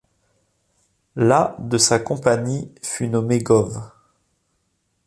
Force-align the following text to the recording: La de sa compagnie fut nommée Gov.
La 1.15 1.55
de 1.59 1.77
sa 1.77 1.99
compagnie 1.99 2.71
fut 2.81 3.07
nommée 3.07 3.37
Gov. 3.37 3.79